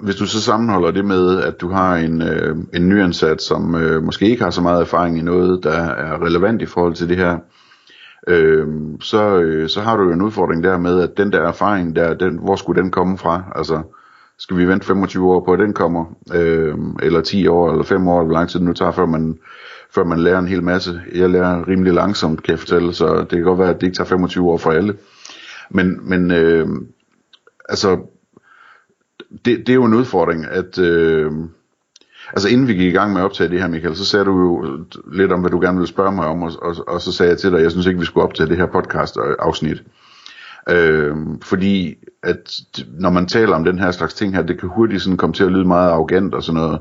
hvis 0.00 0.16
du 0.16 0.26
så 0.26 0.40
sammenholder 0.40 0.90
det 0.90 1.04
med, 1.04 1.42
at 1.42 1.60
du 1.60 1.68
har 1.70 1.96
en, 1.96 2.22
øh, 2.22 2.56
en 2.74 2.88
nyansat, 2.88 3.42
som 3.42 3.74
øh, 3.74 4.02
måske 4.02 4.28
ikke 4.30 4.42
har 4.42 4.50
så 4.50 4.62
meget 4.62 4.80
erfaring 4.80 5.18
i 5.18 5.22
noget, 5.22 5.64
der 5.64 5.72
er 5.72 6.24
relevant 6.26 6.62
i 6.62 6.66
forhold 6.66 6.94
til 6.94 7.08
det 7.08 7.16
her, 7.16 7.38
øh, 8.28 8.68
så, 9.00 9.40
øh, 9.40 9.68
så 9.68 9.80
har 9.80 9.96
du 9.96 10.02
jo 10.02 10.12
en 10.12 10.22
udfordring 10.22 10.64
der 10.64 10.78
med, 10.78 11.02
at 11.02 11.16
den 11.16 11.32
der 11.32 11.40
erfaring, 11.40 11.96
der, 11.96 12.14
den, 12.14 12.38
hvor 12.38 12.56
skulle 12.56 12.82
den 12.82 12.90
komme 12.90 13.18
fra? 13.18 13.44
Altså, 13.54 13.82
skal 14.38 14.56
vi 14.56 14.68
vente 14.68 14.86
25 14.86 15.32
år 15.32 15.44
på, 15.44 15.52
at 15.52 15.58
den 15.58 15.72
kommer? 15.72 16.04
Øh, 16.34 16.74
eller 17.02 17.20
10 17.20 17.46
år, 17.46 17.70
eller 17.70 17.84
5 17.84 18.08
år, 18.08 18.18
eller 18.20 18.26
hvor 18.26 18.34
lang 18.34 18.48
tid 18.48 18.58
det 18.58 18.66
nu 18.68 18.72
tager, 18.72 18.92
før 18.92 19.06
man, 19.06 19.38
før 19.90 20.04
man 20.04 20.18
lærer 20.18 20.38
en 20.38 20.48
hel 20.48 20.62
masse. 20.62 21.00
Jeg 21.14 21.30
lærer 21.30 21.68
rimelig 21.68 21.92
langsomt, 21.92 22.42
kan 22.42 22.52
jeg 22.52 22.58
fortælle, 22.58 22.94
så 22.94 23.18
det 23.20 23.30
kan 23.30 23.42
godt 23.42 23.58
være, 23.58 23.70
at 23.70 23.80
det 23.80 23.86
ikke 23.86 23.96
tager 23.96 24.08
25 24.08 24.50
år 24.50 24.58
for 24.58 24.70
alle. 24.70 24.96
Men, 25.70 26.08
men 26.08 26.30
øh, 26.30 26.68
altså, 27.68 27.98
det, 29.44 29.58
det 29.58 29.68
er 29.68 29.74
jo 29.74 29.84
en 29.84 29.94
udfordring, 29.94 30.46
at, 30.50 30.78
øh, 30.78 31.32
altså 32.32 32.48
inden 32.48 32.68
vi 32.68 32.72
gik 32.72 32.92
i 32.92 32.96
gang 32.96 33.12
med 33.12 33.20
at 33.20 33.24
optage 33.24 33.50
det 33.50 33.60
her, 33.60 33.68
Michael, 33.68 33.96
så 33.96 34.04
sagde 34.04 34.24
du 34.24 34.40
jo 34.40 34.78
lidt 35.12 35.32
om, 35.32 35.40
hvad 35.40 35.50
du 35.50 35.60
gerne 35.60 35.78
ville 35.78 35.88
spørge 35.88 36.12
mig 36.12 36.26
om, 36.26 36.42
og, 36.42 36.52
og, 36.62 36.76
og 36.88 37.00
så 37.00 37.12
sagde 37.12 37.30
jeg 37.30 37.38
til 37.38 37.50
dig, 37.50 37.56
at 37.56 37.62
jeg 37.62 37.70
synes 37.70 37.86
ikke, 37.86 38.00
vi 38.00 38.06
skulle 38.06 38.24
optage 38.24 38.48
det 38.48 38.56
her 38.56 38.66
podcast-afsnit. 38.66 39.78
Øh, 39.78 39.84
øh, 40.68 41.16
fordi 41.42 41.94
at 42.22 42.60
når 42.98 43.10
man 43.10 43.26
taler 43.26 43.56
om 43.56 43.64
den 43.64 43.78
her 43.78 43.90
slags 43.90 44.14
ting 44.14 44.34
her, 44.34 44.42
det 44.42 44.60
kan 44.60 44.68
hurtigt 44.68 45.02
sådan 45.02 45.16
komme 45.16 45.34
til 45.34 45.44
at 45.44 45.52
lyde 45.52 45.64
meget 45.64 45.90
arrogant 45.90 46.34
og 46.34 46.42
sådan 46.42 46.60
noget, 46.60 46.80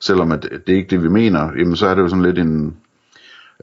selvom 0.00 0.32
at 0.32 0.42
det 0.42 0.72
er 0.72 0.76
ikke 0.76 0.90
det, 0.90 1.02
vi 1.02 1.08
mener, 1.08 1.50
jamen 1.58 1.76
så 1.76 1.86
er 1.86 1.94
det 1.94 2.02
jo 2.02 2.08
sådan 2.08 2.24
lidt 2.24 2.38
en, 2.38 2.76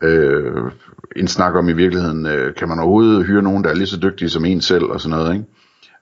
øh, 0.02 0.72
en 1.16 1.28
snak 1.28 1.56
om 1.56 1.70
i 1.70 1.74
virkeligheden, 1.74 2.26
øh, 2.26 2.56
kan 2.56 2.68
man 2.68 2.80
overhovedet 2.80 3.26
hyre 3.26 3.42
nogen, 3.42 3.64
der 3.64 3.70
er 3.70 3.76
lige 3.76 3.88
så 3.88 4.00
dygtige 4.00 4.30
som 4.30 4.46
en 4.46 4.62
selv 4.62 4.86
og 4.86 5.02
sådan 5.02 5.18
noget, 5.18 5.34
ikke? 5.34 5.46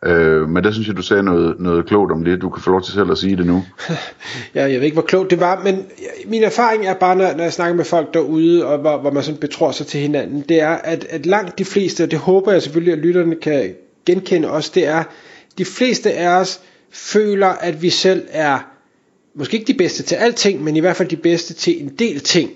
Øh, 0.05 0.49
men 0.49 0.63
der 0.63 0.71
synes 0.71 0.87
jeg, 0.87 0.97
du 0.97 1.01
sagde 1.01 1.23
noget, 1.23 1.59
noget 1.59 1.85
klogt 1.85 2.11
om 2.11 2.23
det. 2.23 2.41
Du 2.41 2.49
kan 2.49 2.63
få 2.63 2.71
lov 2.71 2.81
til 2.81 2.93
selv 2.93 3.11
at 3.11 3.17
sige 3.17 3.37
det 3.37 3.45
nu. 3.45 3.63
ja, 4.55 4.61
jeg 4.61 4.79
ved 4.79 4.81
ikke, 4.81 4.95
hvor 4.95 5.01
klogt 5.01 5.31
det 5.31 5.39
var, 5.39 5.61
men 5.63 5.85
min 6.25 6.43
erfaring 6.43 6.85
er 6.85 6.93
bare, 6.93 7.15
når, 7.15 7.33
når 7.35 7.43
jeg 7.43 7.53
snakker 7.53 7.75
med 7.75 7.85
folk 7.85 8.13
derude, 8.13 8.65
og 8.65 8.77
hvor, 8.77 8.97
hvor 8.97 9.11
man 9.11 9.23
sådan 9.23 9.39
betror 9.39 9.71
sig 9.71 9.87
til 9.87 9.99
hinanden, 9.99 10.41
det 10.49 10.61
er, 10.61 10.69
at, 10.69 11.05
at 11.09 11.25
langt 11.25 11.59
de 11.59 11.65
fleste, 11.65 12.03
og 12.03 12.11
det 12.11 12.19
håber 12.19 12.51
jeg 12.51 12.61
selvfølgelig, 12.61 12.93
at 12.93 12.99
lytterne 12.99 13.35
kan 13.35 13.75
genkende 14.05 14.51
også, 14.51 14.71
det 14.75 14.87
er, 14.87 15.03
de 15.57 15.65
fleste 15.65 16.11
af 16.11 16.39
os 16.39 16.61
føler, 16.91 17.47
at 17.47 17.81
vi 17.81 17.89
selv 17.89 18.27
er, 18.31 18.59
måske 19.35 19.57
ikke 19.57 19.73
de 19.73 19.77
bedste 19.77 20.03
til 20.03 20.15
alting, 20.15 20.63
men 20.63 20.75
i 20.75 20.79
hvert 20.79 20.95
fald 20.95 21.09
de 21.09 21.15
bedste 21.15 21.53
til 21.53 21.83
en 21.83 21.89
del 21.99 22.19
ting 22.19 22.49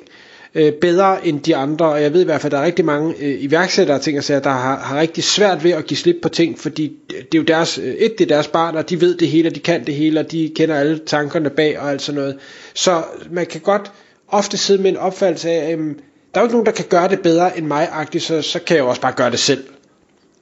øh, 0.56 0.74
bedre 0.74 1.28
end 1.28 1.42
de 1.42 1.56
andre, 1.56 1.86
og 1.86 2.02
jeg 2.02 2.14
ved 2.14 2.22
i 2.22 2.26
hvert 2.26 2.42
fald, 2.42 2.54
at 2.54 2.58
der 2.58 2.62
er 2.62 2.66
rigtig 2.66 2.86
mange 2.86 3.16
øh, 3.20 3.44
iværksættere, 3.44 4.00
ting, 4.00 4.24
siger, 4.24 4.40
der 4.40 4.50
har, 4.50 4.80
har 4.80 5.00
rigtig 5.00 5.24
svært 5.24 5.64
ved 5.64 5.72
at 5.72 5.86
give 5.86 5.98
slip 5.98 6.16
på 6.22 6.30
ting, 6.30 6.60
fordi 6.60 6.94
det 7.10 7.18
er 7.18 7.38
jo 7.38 7.44
deres, 7.44 7.78
øh, 7.78 7.94
et, 7.94 8.18
det 8.18 8.24
er 8.24 8.36
deres 8.36 8.48
barn, 8.48 8.76
og 8.76 8.90
de 8.90 9.02
ved 9.02 9.18
det 9.18 9.28
hele, 9.28 9.50
og 9.50 9.56
de 9.56 9.60
kan 9.60 9.86
det 9.86 9.96
hele, 9.96 10.20
og 10.20 10.32
de 10.32 10.52
kender 10.56 10.76
alle 10.76 11.00
tankerne 11.06 11.50
bag 11.50 11.80
og 11.80 11.90
alt 11.92 12.02
sådan 12.02 12.22
noget. 12.22 12.38
Så 12.74 13.04
man 13.32 13.46
kan 13.46 13.62
godt 13.62 13.92
ofte 14.28 14.58
sidde 14.58 14.82
med 14.82 14.92
en 14.92 14.98
opfattelse 14.98 15.50
af, 15.50 15.72
at 15.72 15.80
øh, 15.80 15.86
der 16.34 16.42
er 16.42 16.44
jo 16.44 16.46
ikke 16.46 16.54
nogen, 16.54 16.66
der 16.66 16.72
kan 16.72 16.86
gøre 16.90 17.08
det 17.10 17.20
bedre 17.20 17.58
end 17.58 17.66
mig, 17.66 17.90
så, 18.18 18.42
så 18.42 18.60
kan 18.60 18.78
jeg 18.78 18.84
jo 18.84 18.90
også 18.90 19.02
bare 19.02 19.14
gøre 19.16 19.32
det 19.32 19.40
selv. 19.40 19.64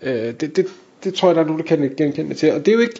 Øh, 0.01 0.33
det, 0.39 0.55
det, 0.55 0.65
det 1.03 1.13
tror 1.13 1.27
jeg, 1.29 1.35
der 1.35 1.41
er 1.41 1.45
nogen, 1.45 1.61
der 1.61 1.67
kan 1.67 1.93
genkende 1.97 2.29
det 2.29 2.37
til. 2.37 2.51
Og 2.51 2.59
det 2.65 2.67
er 2.67 2.73
jo 2.75 2.79
ikke, 2.81 2.99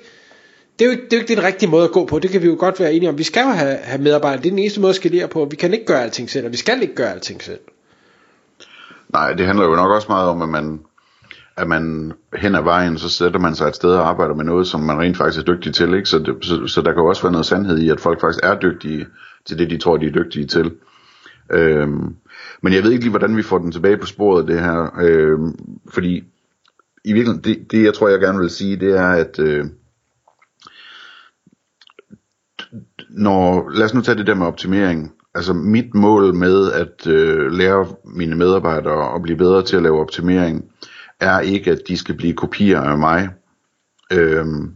det 0.80 0.86
er, 0.86 0.90
jo, 0.90 0.96
det 0.96 1.14
er 1.14 1.18
jo 1.18 1.20
ikke 1.20 1.36
den 1.36 1.44
rigtige 1.44 1.70
måde 1.70 1.84
at 1.84 1.92
gå 1.92 2.06
på. 2.06 2.20
Det 2.20 2.32
kan 2.32 2.42
vi 2.42 2.48
jo 2.48 2.56
godt 2.60 2.80
være 2.80 2.94
enige 2.94 3.10
om. 3.10 3.18
Vi 3.18 3.24
skal 3.24 3.42
jo 3.42 3.50
have, 3.50 3.78
have 3.78 4.02
medarbejdere. 4.02 4.42
Det 4.42 4.48
er 4.48 4.52
den 4.52 4.60
eneste 4.60 4.82
måde 4.82 4.90
at 4.90 4.96
skalere 4.96 5.28
på. 5.28 5.48
Vi 5.50 5.56
kan 5.56 5.74
ikke 5.74 5.86
gøre 5.86 6.04
alting 6.04 6.30
selv, 6.30 6.46
og 6.46 6.52
vi 6.52 6.58
skal 6.58 6.82
ikke 6.82 6.96
gøre 6.96 7.12
alting 7.12 7.44
selv. 7.44 7.60
Nej, 9.10 9.34
det 9.34 9.46
handler 9.46 9.66
jo 9.66 9.76
nok 9.76 9.92
også 9.92 10.08
meget 10.10 10.30
om, 10.30 10.42
at 10.42 10.50
man, 10.50 10.80
at 11.58 11.68
man 11.68 12.14
hen 12.36 12.56
ad 12.56 12.64
vejen, 12.64 12.98
så 12.98 13.10
sætter 13.10 13.40
man 13.40 13.56
sig 13.56 13.68
et 13.68 13.76
sted 13.76 13.90
og 13.90 14.10
arbejder 14.10 14.36
med 14.36 14.46
noget, 14.46 14.68
som 14.68 14.80
man 14.80 15.00
rent 15.00 15.18
faktisk 15.18 15.40
er 15.40 15.54
dygtig 15.54 15.74
til. 15.74 15.94
Ikke? 15.94 16.10
Så, 16.10 16.20
det, 16.20 16.36
så, 16.42 16.68
så 16.68 16.82
der 16.82 16.92
kan 16.92 17.02
jo 17.02 17.10
også 17.10 17.22
være 17.22 17.32
noget 17.32 17.46
sandhed 17.46 17.78
i, 17.78 17.90
at 17.90 18.00
folk 18.00 18.22
faktisk 18.22 18.44
er 18.44 18.60
dygtige 18.60 19.06
til 19.46 19.60
det, 19.60 19.70
de 19.70 19.78
tror, 19.78 19.98
de 19.98 20.06
er 20.06 20.12
dygtige 20.12 20.48
til. 20.48 20.72
Øhm, 21.52 22.16
men 22.62 22.74
jeg 22.74 22.84
ved 22.84 22.92
ikke 22.92 23.04
lige, 23.04 23.10
hvordan 23.10 23.38
vi 23.38 23.44
får 23.44 23.58
den 23.58 23.72
tilbage 23.72 23.98
på 23.98 24.06
sporet, 24.06 24.48
det 24.48 24.60
her. 24.60 25.00
Øhm, 25.02 25.56
fordi 25.90 26.24
i 27.06 27.14
virkeligheden, 27.14 27.44
det, 27.44 27.72
det 27.72 27.84
jeg 27.84 27.94
tror, 27.94 28.10
jeg 28.10 28.20
gerne 28.20 28.40
vil 28.40 28.50
sige, 28.50 28.76
det 28.76 28.98
er, 28.98 29.10
at... 29.10 29.40
Øh, 29.40 29.66
når, 33.14 33.70
lad 33.70 33.86
os 33.86 33.94
nu 33.94 34.02
tage 34.02 34.18
det 34.18 34.28
der 34.28 34.36
med 34.36 34.48
optimering. 34.48 35.12
Altså 35.36 35.54
mit 35.54 35.94
mål 35.94 36.36
med 36.36 36.72
at 36.72 37.08
øh, 37.08 37.52
lære 37.52 37.88
mine 38.06 38.36
medarbejdere 38.36 39.16
at 39.16 39.22
blive 39.22 39.38
bedre 39.38 39.64
til 39.64 39.76
at 39.76 39.84
lave 39.84 40.00
optimering, 40.00 40.64
er 41.20 41.40
ikke 41.40 41.72
at 41.72 41.82
de 41.88 41.98
skal 41.98 42.18
blive 42.18 42.34
kopier 42.34 42.82
af 42.82 42.98
mig. 42.98 43.30
Øhm, 44.12 44.76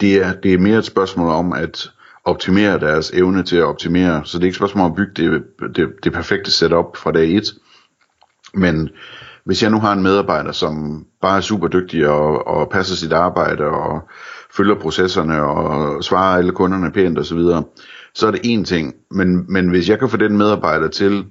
det, 0.00 0.24
er, 0.24 0.32
det 0.32 0.54
er 0.54 0.58
mere 0.58 0.78
et 0.78 0.84
spørgsmål 0.84 1.28
om 1.28 1.52
at 1.52 1.90
optimere 2.24 2.80
deres 2.80 3.10
evne 3.10 3.42
til 3.42 3.56
at 3.56 3.64
optimere. 3.64 4.22
Så 4.24 4.38
det 4.38 4.44
er 4.44 4.46
ikke 4.46 4.52
et 4.52 4.56
spørgsmål 4.56 4.84
om 4.84 4.90
at 4.90 4.96
bygge 4.96 5.12
det, 5.16 5.44
det, 5.76 5.88
det 6.04 6.12
perfekte 6.12 6.50
setup 6.50 6.96
fra 6.96 7.12
dag 7.12 7.30
1. 7.30 7.44
Men 8.54 8.90
hvis 9.44 9.62
jeg 9.62 9.70
nu 9.70 9.80
har 9.80 9.92
en 9.92 10.02
medarbejder, 10.02 10.52
som 10.52 11.04
bare 11.20 11.36
er 11.36 11.40
super 11.40 11.68
dygtig 11.68 12.08
og, 12.08 12.46
og 12.46 12.70
passer 12.70 12.96
sit 12.96 13.12
arbejde 13.12 13.64
og 13.64 14.08
følger 14.56 14.74
processerne 14.74 15.42
og 15.42 16.04
svarer 16.04 16.38
alle 16.38 16.52
kunderne 16.52 16.92
pænt 16.92 17.18
osv., 17.18 17.38
så, 17.38 17.62
så 18.14 18.26
er 18.26 18.30
det 18.30 18.40
en 18.44 18.64
ting. 18.64 18.94
Men, 19.10 19.52
men 19.52 19.68
hvis 19.68 19.88
jeg 19.88 19.98
kan 19.98 20.08
få 20.08 20.16
den 20.16 20.36
medarbejder 20.36 20.88
til 20.88 21.24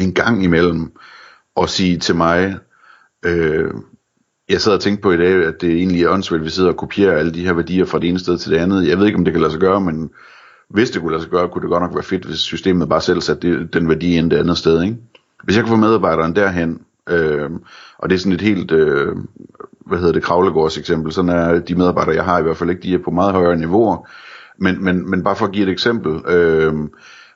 en 0.00 0.14
gang 0.14 0.44
imellem 0.44 0.92
at 1.60 1.70
sige 1.70 1.98
til 1.98 2.16
mig, 2.16 2.58
øh, 3.24 3.70
jeg 4.48 4.60
sad 4.60 4.72
og 4.72 4.80
tænkte 4.80 5.02
på 5.02 5.12
i 5.12 5.16
dag, 5.16 5.44
at 5.44 5.60
det 5.60 5.72
egentlig 5.72 6.02
er 6.02 6.10
åndssvagt, 6.10 6.40
at 6.40 6.44
vi 6.44 6.50
sidder 6.50 6.70
og 6.70 6.76
kopierer 6.76 7.18
alle 7.18 7.34
de 7.34 7.44
her 7.44 7.52
værdier 7.52 7.84
fra 7.84 7.98
det 7.98 8.08
ene 8.08 8.18
sted 8.18 8.38
til 8.38 8.52
det 8.52 8.58
andet. 8.58 8.88
Jeg 8.88 8.98
ved 8.98 9.06
ikke, 9.06 9.18
om 9.18 9.24
det 9.24 9.34
kan 9.34 9.40
lade 9.40 9.52
sig 9.52 9.60
gøre, 9.60 9.80
men 9.80 10.10
hvis 10.70 10.90
det 10.90 11.00
kunne 11.00 11.12
lade 11.12 11.22
sig 11.22 11.30
gøre, 11.30 11.48
kunne 11.48 11.62
det 11.62 11.70
godt 11.70 11.82
nok 11.82 11.94
være 11.94 12.02
fedt, 12.02 12.24
hvis 12.24 12.38
systemet 12.38 12.88
bare 12.88 13.00
selv 13.00 13.20
satte 13.20 13.66
den 13.66 13.88
værdi 13.88 14.16
ind 14.16 14.30
det 14.30 14.36
andet 14.36 14.58
sted. 14.58 14.82
Ikke? 14.82 14.96
Hvis 15.44 15.56
jeg 15.56 15.64
kan 15.64 15.70
få 15.70 15.76
medarbejderen 15.76 16.36
derhen, 16.36 16.80
øh, 17.08 17.50
og 17.98 18.10
det 18.10 18.14
er 18.14 18.18
sådan 18.18 18.32
et 18.32 18.40
helt, 18.40 18.72
øh, 18.72 19.16
hvad 19.86 19.98
hedder 19.98 20.12
det, 20.12 20.22
kravlegårds 20.22 20.78
eksempel, 20.78 21.12
sådan 21.12 21.30
er 21.30 21.58
de 21.58 21.74
medarbejdere, 21.74 22.14
jeg 22.14 22.24
har 22.24 22.38
i 22.38 22.42
hvert 22.42 22.56
fald 22.56 22.70
ikke, 22.70 22.82
de 22.82 22.94
er 22.94 22.98
på 23.04 23.10
meget 23.10 23.32
højere 23.32 23.56
niveauer, 23.56 24.08
men, 24.58 24.84
men, 24.84 25.10
men 25.10 25.24
bare 25.24 25.36
for 25.36 25.46
at 25.46 25.52
give 25.52 25.66
et 25.66 25.72
eksempel, 25.72 26.32
øh, 26.32 26.74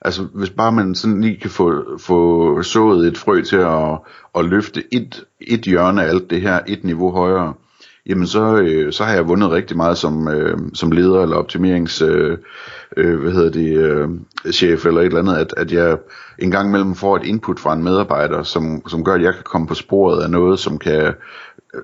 altså 0.00 0.26
hvis 0.35 0.50
bare 0.50 0.73
man 0.73 0.95
sådan 0.95 1.21
lige 1.21 1.40
kan 1.40 1.50
få, 1.50 1.99
få 1.99 2.62
sået 2.62 3.07
et 3.07 3.19
frø 3.19 3.43
til 3.43 3.57
at, 3.57 3.99
at 4.35 4.45
løfte 4.45 4.95
et, 4.95 5.25
et 5.40 5.61
hjørne 5.61 6.05
af 6.05 6.09
alt 6.09 6.31
det 6.31 6.40
her, 6.40 6.61
et 6.67 6.85
niveau 6.85 7.12
højere, 7.12 7.55
jamen 8.09 8.26
så, 8.26 8.57
øh, 8.57 8.93
så 8.93 9.05
har 9.05 9.14
jeg 9.14 9.28
vundet 9.28 9.50
rigtig 9.50 9.76
meget 9.76 9.99
som, 9.99 10.28
øh, 10.28 10.59
som 10.75 10.93
leder 10.93 11.23
eller 11.23 11.37
optimerings 11.37 12.02
øh, 12.02 12.38
øh, 12.97 13.21
hvad 13.21 13.33
hedder 13.33 13.50
det, 13.50 13.76
øh, 13.76 14.09
chef 14.52 14.87
eller 14.87 15.00
et 15.00 15.07
eller 15.07 15.19
andet, 15.19 15.37
at, 15.37 15.55
at 15.57 15.73
jeg 15.73 15.99
en 16.38 16.50
gang 16.50 16.69
imellem 16.69 16.95
får 16.95 17.17
et 17.17 17.25
input 17.25 17.61
fra 17.61 17.73
en 17.73 17.85
medarbejder, 17.85 18.43
som, 18.43 18.88
som 18.88 19.05
gør, 19.05 19.14
at 19.14 19.23
jeg 19.23 19.35
kan 19.35 19.43
komme 19.45 19.67
på 19.67 19.75
sporet 19.75 20.23
af 20.23 20.31
noget, 20.31 20.59
som 20.59 20.78
kan 20.78 21.14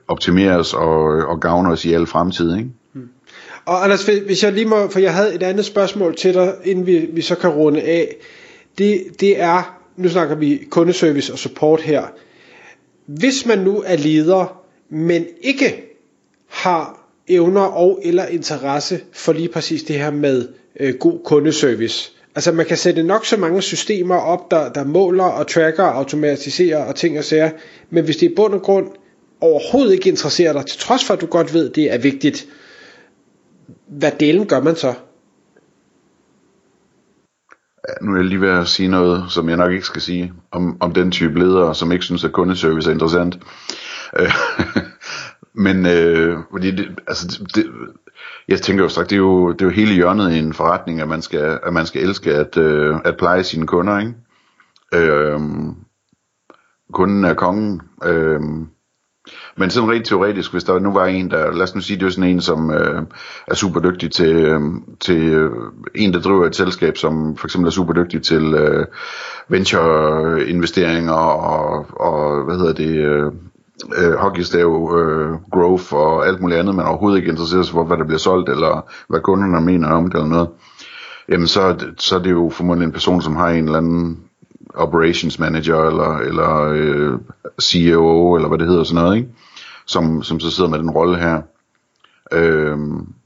optimeres 0.09 0.75
og, 0.75 1.17
øh, 1.17 1.29
og 1.29 1.41
gavne 1.41 1.69
os 1.71 1.85
i 1.85 1.93
al 1.93 2.07
fremtid, 2.07 2.57
ikke? 2.57 2.71
Hmm. 2.93 3.09
Og 3.65 3.85
Anders, 3.85 4.05
hvis 4.07 4.45
jeg 4.45 4.53
lige 4.53 4.67
må, 4.67 4.89
for 4.89 4.99
jeg 4.99 5.15
havde 5.15 5.35
et 5.35 5.43
andet 5.43 5.65
spørgsmål 5.65 6.17
til 6.17 6.35
dig, 6.35 6.55
inden 6.65 6.87
vi, 6.87 7.09
vi 7.13 7.23
så 7.23 7.35
kan 7.35 7.51
runde 7.51 7.83
af. 7.83 8.17
Det, 8.79 9.05
det 9.21 9.41
er, 9.41 9.81
nu 9.97 10.09
snakker 10.09 10.35
vi 10.35 10.67
kundeservice 10.71 11.33
og 11.33 11.39
support 11.39 11.81
her. 11.81 12.03
Hvis 13.07 13.47
man 13.47 13.59
nu 13.59 13.83
er 13.87 13.97
leder, 13.97 14.61
men 14.89 15.27
ikke 15.41 15.83
har 16.49 17.09
evner 17.29 17.61
og 17.61 18.01
eller 18.03 18.27
interesse 18.27 19.01
for 19.13 19.33
lige 19.33 19.49
præcis 19.49 19.83
det 19.83 19.97
her 19.97 20.11
med 20.11 20.49
øh, 20.81 20.95
god 20.95 21.19
kundeservice. 21.25 22.13
Altså 22.35 22.53
man 22.53 22.67
kan 22.67 22.77
sætte 22.77 23.03
nok 23.03 23.27
så 23.27 23.37
mange 23.37 23.63
systemer 23.63 24.17
op, 24.17 24.51
der, 24.51 24.73
der 24.73 24.85
måler 24.85 25.25
og 25.25 25.47
tracker 25.47 25.83
og 25.83 25.97
automatiserer 25.97 26.85
og 26.85 26.95
ting 26.95 27.19
og 27.19 27.25
sager, 27.25 27.51
men 27.91 28.05
hvis 28.05 28.17
det 28.17 28.31
i 28.31 28.35
bund 28.35 28.55
og 28.55 28.63
grund 28.63 28.87
overhovedet 29.45 29.93
ikke 29.93 30.09
interesserer 30.09 30.53
dig, 30.53 30.67
til 30.67 30.79
trods 30.79 31.05
for 31.05 31.15
at 31.15 31.21
du 31.21 31.27
godt 31.27 31.55
ved, 31.55 31.71
det 31.71 31.95
er 31.95 31.99
vigtigt, 31.99 32.47
hvad 33.87 34.13
delen 34.21 34.47
gør 34.47 34.61
man 34.61 34.77
så? 34.77 34.95
Ja, 37.89 38.05
nu 38.05 38.13
er 38.13 38.17
jeg 38.17 38.25
lige 38.25 38.41
ved 38.41 38.51
at 38.51 38.69
sige 38.69 38.89
noget, 38.89 39.25
som 39.29 39.49
jeg 39.49 39.57
nok 39.57 39.73
ikke 39.73 39.87
skal 39.87 40.03
sige, 40.03 40.33
om, 40.51 40.77
om 40.81 40.93
den 40.93 41.11
type 41.11 41.39
ledere, 41.39 41.75
som 41.75 41.93
ikke 41.93 42.05
synes, 42.05 42.25
at 42.25 42.33
kundeservice 42.33 42.91
er 42.91 42.93
interessant. 42.93 43.39
Øh, 44.19 44.33
men 45.67 45.87
øh, 45.87 46.39
fordi 46.51 46.71
det, 46.71 47.01
altså 47.07 47.45
det, 47.55 47.67
jeg 48.49 48.63
tænker 48.63 48.85
jo 48.85 48.89
straks, 48.89 49.09
det 49.09 49.17
er 49.17 49.21
jo, 49.21 49.53
det 49.53 49.63
er 49.63 49.67
jo 49.67 49.71
hele 49.71 49.95
hjørnet 49.95 50.33
i 50.33 50.39
en 50.39 50.53
forretning, 50.53 51.01
at 51.01 51.09
man 51.09 51.23
skal, 51.23 51.59
at 51.63 51.73
man 51.73 51.87
skal 51.87 52.03
elske 52.03 52.35
at, 52.35 52.57
øh, 52.57 52.97
at 53.05 53.17
pleje 53.19 53.45
sine 53.45 53.67
kunder, 53.67 53.99
ikke? 53.99 54.15
Øh, 54.95 55.41
kunden 56.93 57.25
er 57.25 57.35
kongen. 57.35 57.83
Øh, 58.05 58.41
men 59.57 59.71
sådan 59.71 59.91
rent 59.91 60.07
teoretisk, 60.07 60.53
hvis 60.53 60.65
der 60.65 60.79
nu 60.79 60.93
var 60.93 61.07
en, 61.07 61.31
der, 61.31 61.53
lad 61.53 61.63
os 61.63 61.75
nu 61.75 61.81
sige, 61.81 62.01
det 62.01 62.07
er 62.07 62.11
sådan 62.11 62.31
en, 62.31 62.41
som 62.41 62.71
øh, 62.71 63.03
er 63.47 63.55
super 63.55 63.81
dygtig 63.81 64.13
til, 64.13 64.37
øh, 64.37 64.61
til 65.01 65.23
øh, 65.23 65.51
en, 65.95 66.13
der 66.13 66.21
driver 66.21 66.47
et 66.47 66.57
selskab, 66.57 66.97
som 66.97 67.37
for 67.37 67.47
eksempel 67.47 67.67
er 67.67 67.73
super 67.73 67.93
dygtig 67.93 68.23
til 68.23 68.55
øh, 68.55 68.87
venture-investeringer 69.49 71.13
og, 71.13 71.87
og, 72.01 72.45
hvad 72.45 72.57
hedder 72.57 72.73
det, 72.73 72.97
øh, 72.97 73.33
øh, 73.99 74.15
hockeystav, 74.15 74.93
øh, 74.99 75.31
growth 75.53 75.95
og 75.95 76.27
alt 76.27 76.41
muligt 76.41 76.61
andet, 76.61 76.75
man 76.75 76.87
overhovedet 76.87 77.19
ikke 77.19 77.31
interesserer 77.31 77.63
sig 77.63 77.73
for, 77.73 77.85
hvad 77.85 77.97
der 77.97 78.05
bliver 78.05 78.19
solgt, 78.19 78.49
eller 78.49 78.91
hvad 79.09 79.21
kunderne 79.21 79.67
mener 79.67 79.89
om 79.89 80.05
det 80.05 80.15
eller 80.15 80.29
noget, 80.29 80.49
jamen 81.29 81.47
så, 81.47 81.77
så 81.99 82.19
er 82.19 82.23
det 82.23 82.31
jo 82.31 82.51
formodentlig 82.53 82.87
en 82.87 82.93
person, 82.93 83.23
som 83.23 83.37
har 83.37 83.49
en 83.49 83.65
eller 83.65 83.79
anden 83.79 84.19
operations 84.75 85.39
manager, 85.39 85.85
eller, 85.85 86.19
eller 86.19 86.61
øh, 86.61 87.19
CEO, 87.63 88.35
eller 88.35 88.49
hvad 88.49 88.59
det 88.59 88.67
hedder 88.67 88.85
sådan 88.85 89.03
noget, 89.03 89.17
ikke? 89.17 89.29
Som, 89.87 90.23
som 90.23 90.41
så 90.41 90.51
sidder 90.51 90.71
med 90.71 90.79
den 90.79 90.91
rolle 90.91 91.19
her. 91.19 91.43
Øh, 92.33 92.79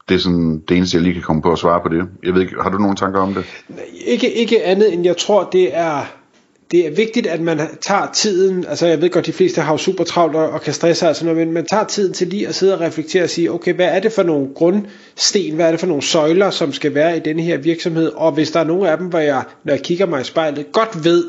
det 0.08 0.14
er 0.14 0.18
sådan 0.18 0.62
det 0.68 0.76
eneste, 0.76 0.96
jeg 0.96 1.02
lige 1.02 1.14
kan 1.14 1.22
komme 1.22 1.42
på 1.42 1.52
at 1.52 1.58
svare 1.58 1.80
på 1.80 1.88
det. 1.88 2.08
Jeg 2.22 2.34
ved 2.34 2.40
ikke, 2.42 2.62
har 2.62 2.70
du 2.70 2.78
nogle 2.78 2.96
tanker 2.96 3.20
om 3.20 3.34
det? 3.34 3.44
Ikke, 4.06 4.32
ikke 4.32 4.64
andet 4.64 4.92
end 4.92 5.04
jeg 5.04 5.16
tror, 5.16 5.48
det 5.52 5.76
er 5.76 6.17
det 6.70 6.86
er 6.86 6.90
vigtigt, 6.90 7.26
at 7.26 7.40
man 7.40 7.60
tager 7.80 8.10
tiden, 8.14 8.64
altså 8.68 8.86
jeg 8.86 9.02
ved 9.02 9.10
godt, 9.10 9.26
de 9.26 9.32
fleste 9.32 9.60
har 9.60 9.72
jo 9.72 9.78
super 9.78 10.04
travlt 10.04 10.36
og 10.36 10.60
kan 10.60 10.72
stresse 10.72 11.06
altså, 11.08 11.24
men 11.24 11.52
man 11.52 11.66
tager 11.66 11.84
tiden 11.84 12.12
til 12.12 12.26
lige 12.26 12.48
at 12.48 12.54
sidde 12.54 12.74
og 12.74 12.80
reflektere 12.80 13.22
og 13.22 13.30
sige, 13.30 13.52
okay, 13.52 13.74
hvad 13.74 13.86
er 13.86 14.00
det 14.00 14.12
for 14.12 14.22
nogle 14.22 14.48
grundsten, 14.54 15.54
hvad 15.54 15.66
er 15.66 15.70
det 15.70 15.80
for 15.80 15.86
nogle 15.86 16.02
søjler, 16.02 16.50
som 16.50 16.72
skal 16.72 16.94
være 16.94 17.16
i 17.16 17.20
denne 17.20 17.42
her 17.42 17.56
virksomhed, 17.56 18.12
og 18.14 18.32
hvis 18.32 18.50
der 18.50 18.60
er 18.60 18.64
nogle 18.64 18.90
af 18.90 18.98
dem, 18.98 19.06
hvor 19.06 19.18
jeg, 19.18 19.42
når 19.64 19.72
jeg 19.72 19.82
kigger 19.82 20.06
mig 20.06 20.20
i 20.20 20.24
spejlet, 20.24 20.72
godt 20.72 21.04
ved, 21.04 21.24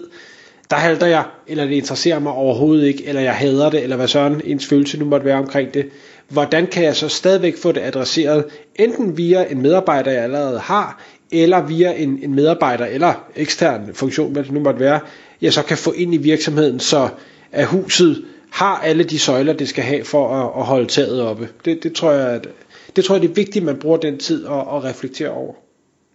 der 0.69 0.75
halter 0.75 1.07
jeg, 1.07 1.23
eller 1.47 1.65
det 1.65 1.75
interesserer 1.75 2.19
mig 2.19 2.31
overhovedet 2.31 2.87
ikke, 2.87 3.05
eller 3.07 3.21
jeg 3.21 3.33
hader 3.33 3.69
det, 3.69 3.83
eller 3.83 3.95
hvad 3.95 4.07
sådan 4.07 4.41
ens 4.45 4.65
følelse 4.65 4.99
nu 4.99 5.05
måtte 5.05 5.25
være 5.25 5.37
omkring 5.37 5.73
det, 5.73 5.89
hvordan 6.29 6.67
kan 6.67 6.83
jeg 6.83 6.95
så 6.95 7.09
stadigvæk 7.09 7.57
få 7.57 7.71
det 7.71 7.81
adresseret, 7.81 8.45
enten 8.75 9.17
via 9.17 9.51
en 9.51 9.61
medarbejder, 9.61 10.11
jeg 10.11 10.23
allerede 10.23 10.59
har, 10.59 11.01
eller 11.31 11.61
via 11.61 11.93
en, 11.93 12.19
en 12.23 12.35
medarbejder 12.35 12.85
eller 12.85 13.13
ekstern 13.35 13.93
funktion, 13.93 14.31
hvad 14.33 14.43
det 14.43 14.51
nu 14.51 14.59
måtte 14.59 14.79
være, 14.79 14.99
jeg 15.41 15.53
så 15.53 15.63
kan 15.63 15.77
få 15.77 15.91
ind 15.91 16.13
i 16.13 16.17
virksomheden, 16.17 16.79
så 16.79 17.09
at 17.51 17.65
huset 17.65 18.25
har 18.51 18.77
alle 18.77 19.03
de 19.03 19.19
søjler, 19.19 19.53
det 19.53 19.69
skal 19.69 19.83
have 19.83 20.03
for 20.03 20.35
at, 20.35 20.59
at 20.59 20.65
holde 20.65 20.87
taget 20.87 21.21
oppe. 21.21 21.49
Det, 21.65 21.83
det, 21.83 21.93
tror 21.93 22.11
jeg, 22.11 22.29
at, 22.29 22.47
det 22.95 23.05
tror 23.05 23.15
jeg, 23.15 23.21
det 23.21 23.29
er 23.29 23.33
vigtigt, 23.33 23.57
at 23.57 23.65
man 23.65 23.77
bruger 23.77 23.97
den 23.97 24.17
tid 24.17 24.45
og, 24.45 24.67
og 24.67 24.83
reflektere 24.83 25.29
over. 25.29 25.53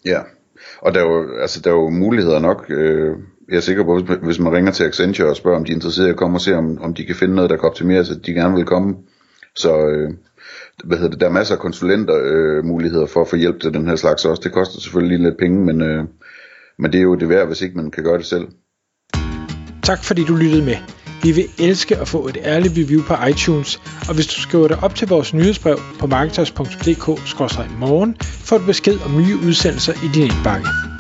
Ja, 0.05 0.21
og 0.81 0.95
der 0.95 1.01
er 1.01 1.05
jo, 1.05 1.37
altså, 1.41 1.61
der 1.61 1.71
er 1.71 1.75
jo 1.75 1.91
muligheder 1.91 2.39
nok. 2.39 2.67
Øh, 2.71 3.17
jeg 3.49 3.57
er 3.57 3.61
sikker 3.61 3.85
på, 3.85 3.99
hvis, 3.99 4.19
hvis 4.23 4.39
man 4.39 4.53
ringer 4.53 4.73
til 4.73 4.85
Accenture 4.85 5.29
og 5.29 5.37
spørger, 5.37 5.59
om 5.59 5.65
de 5.65 5.73
er 5.73 5.77
interesserede 5.77 6.09
i 6.09 6.13
at 6.13 6.17
komme 6.17 6.37
og 6.37 6.41
se, 6.41 6.55
om, 6.55 6.79
om 6.83 6.95
de 6.95 7.05
kan 7.05 7.17
finde 7.17 7.35
noget, 7.35 7.51
der 7.51 7.57
kan 7.57 7.69
optimeres, 7.69 8.11
at 8.11 8.27
de 8.27 8.33
gerne 8.33 8.55
vil 8.55 8.65
komme. 8.65 8.95
Så 9.57 9.87
øh, 9.87 10.11
hvad 10.85 10.99
hedder 10.99 11.11
det, 11.11 11.21
der 11.21 11.27
er 11.27 11.31
masser 11.31 11.55
af 11.55 11.61
konsulenter 11.61 12.15
øh, 12.25 12.65
muligheder 12.65 13.07
for 13.07 13.21
at 13.21 13.29
få 13.29 13.37
hjælp 13.37 13.61
til 13.61 13.75
den 13.75 13.89
her 13.89 13.97
slags 13.97 14.25
også. 14.25 14.41
Det 14.45 14.53
koster 14.53 14.81
selvfølgelig 14.81 15.19
lidt 15.19 15.39
penge, 15.39 15.65
men, 15.65 15.83
øh, 15.83 16.05
men 16.79 16.93
det 16.93 16.99
er 16.99 17.03
jo 17.03 17.15
det 17.15 17.29
værd, 17.29 17.47
hvis 17.47 17.63
ikke 17.63 17.77
man 17.77 17.91
kan 17.91 18.05
gøre 18.05 18.19
det 18.19 18.27
selv. 18.27 18.49
Tak 19.83 20.05
fordi 20.05 20.25
du 20.25 20.35
lyttede 20.35 20.65
med. 20.65 20.77
Vi 21.23 21.33
vil 21.33 21.45
elske 21.59 21.97
at 21.97 22.09
få 22.09 22.29
et 22.29 22.37
ærligt 22.45 22.75
review 22.79 23.03
på 23.03 23.15
iTunes, 23.31 23.81
og 24.09 24.15
hvis 24.15 24.27
du 24.27 24.41
skriver 24.41 24.69
dig 24.69 24.79
op 24.83 24.95
til 24.95 25.09
vores 25.09 25.35
nyhedsbrev 25.35 25.79
på 26.01 26.07
marketers.dk-morgen, 26.07 28.17
får 28.21 28.59
du 28.59 28.67
besked 28.67 28.99
om 29.07 29.17
nye 29.17 29.37
udsendelser 29.47 29.93
i 29.93 30.09
din 30.15 30.23
indbakke. 30.23 30.94